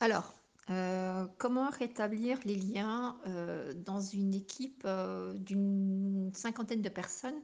[0.00, 0.34] Alors,
[0.70, 7.40] heu, comment rétablir les liens, heu, dans une équipe, heu, d'une cinquantaine de personnes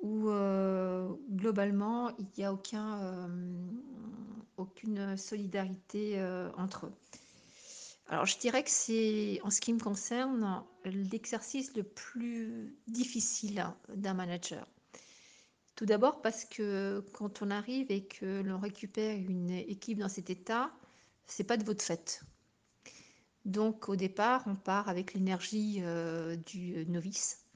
[0.00, 0.28] où,
[1.30, 2.52] globalement, il y a
[4.56, 6.22] aucune solidarité,
[6.56, 6.92] entre eux?
[8.06, 14.14] Alors je dirais que c'est, en ce qui me concerne, l'exercice le plus difficile d'un
[14.14, 14.66] manager.
[15.74, 20.30] Tout d'abord parce que quand on arrive et que l'on récupère une équipe dans cet
[20.30, 20.72] état,
[21.28, 22.22] c'est pas de votre fait.
[23.44, 27.46] Donc au départ, on part avec l'énergie, heu, du novice,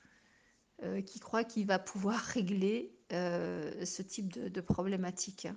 [0.85, 5.49] heu, qui croit qu'il va pouvoir régler, heu, ce type de de problématique.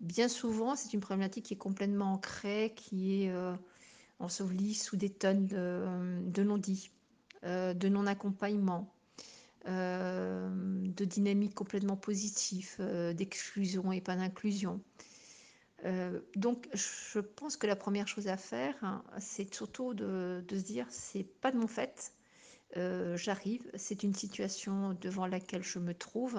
[0.00, 3.32] Bien souvent, c'est une problématique qui est complètement ancrée, qui est,
[4.20, 6.90] ensevelie sous des tonnes de, de non-dits,
[7.44, 8.94] de non-accompagnement,
[9.66, 14.80] hem, de dynamiques complètement positif, heu, d'exclusion et pas d'inclusion.
[15.84, 20.56] Heu, donc je pense que la première chose à faire, hein, c'est surtout de se
[20.56, 22.14] dire: «C'est pas de mon fait,
[22.76, 26.38] heu, j'arrive, c'est une situation devant laquelle je me trouve»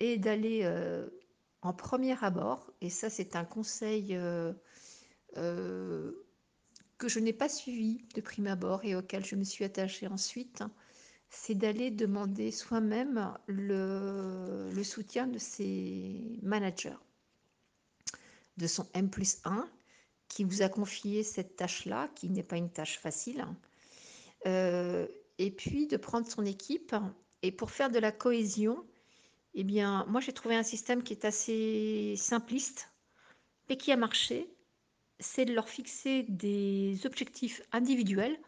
[0.00, 1.18] et d'aller, heu,
[1.62, 4.16] en premier abord et ça c'est un conseil,
[6.98, 10.62] que je n'ai pas suivi de prime abord et auquel je me suis attachée ensuite,
[11.30, 16.96] c'est d'aller demander soi-même le soutien de ses managers
[18.56, 19.64] de son M+1
[20.28, 23.46] qui vous a confié cette tâche-là, qui n'est pas une tâche facile,
[24.46, 26.94] heu et puis de prendre son équipe
[27.42, 28.84] et pour faire de la cohésion
[29.54, 32.90] et bien, moi j'ai trouvé un système qui est assez simpliste
[33.68, 34.50] et qui a marché,
[35.18, 38.38] c'est de leur fixer des objectifs individuels,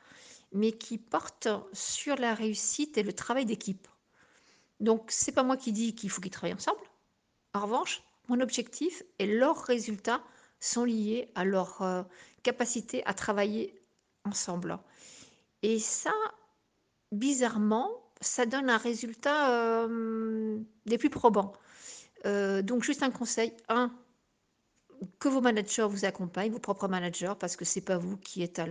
[0.52, 3.88] mais qui portent sur la réussite et le travail d'équipe.
[4.80, 6.80] Donc c'est pas moi qui dis qu'il faut qu'ils travaillent ensemble.
[7.54, 10.22] En revanche, mon objectif et leurs résultats
[10.60, 12.04] sont liés à leur, heu,
[12.42, 13.74] capacité à travailler
[14.24, 14.78] ensemble
[15.62, 16.12] et ça,
[17.12, 17.90] bizarrement,
[18.20, 21.52] ça donne un résultat, hem, des plus probants.
[22.26, 23.92] Heu, donc juste un conseil, 1
[25.20, 28.58] que vos managers vous accompagnent, vos propres managers, parce que c'est pas vous qui êtes
[28.60, 28.66] à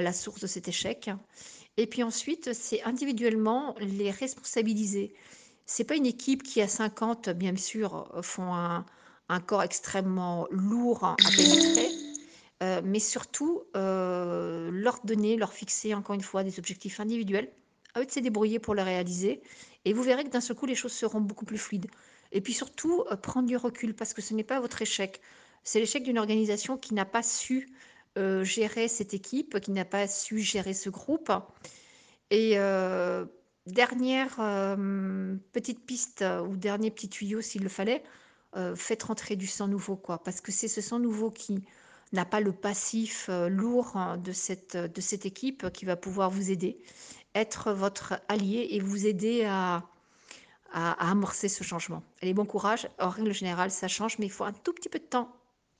[0.00, 1.10] la source de cet échec
[1.76, 5.14] et puis ensuite, c'est individuellement les responsabiliser.
[5.72, 11.30] C'est pas une équipe qui à 50 bien sûr, font un corps extrêmement lourd à
[11.30, 11.96] pénétrer,
[12.60, 17.52] heu, mais surtout, heu, leur donner, leur fixer encore une fois des objectifs individuels,
[17.94, 19.42] à eux de se débrouiller pour le réaliser.
[19.84, 21.86] Et vous verrez que d'un seul coup les choses seront beaucoup plus fluides.
[22.32, 25.20] Et puis surtout, heu, prendre du recul parce que ce n'est pas votre échec,
[25.62, 27.68] c'est l'échec d'une organisation qui n'a pas su,
[28.42, 31.30] gérer cette équipe, qui n'a pas su gérer ce groupe.
[32.30, 32.56] Et
[33.72, 38.02] dernière, hem, petite piste ou dernier petit tuyau s'il le fallait,
[38.56, 41.64] heu, faites rentrer du sang nouveau quoi, parce que c'est ce sang nouveau qui
[42.12, 46.78] n'a pas le passif, lourd de cette de cette équipe qui va pouvoir vous aider,
[47.34, 49.84] être votre allié et vous aider à
[50.72, 52.02] à à amorcer ce changement.
[52.22, 54.98] Allez, bon courage, en règle générale, ça change, mais il faut un tout petit peu
[54.98, 55.39] de temps.